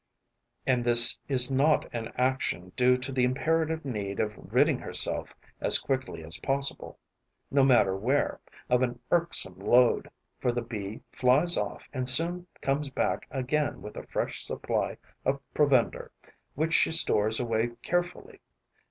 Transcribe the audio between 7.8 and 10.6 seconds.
where, of an irksome load, for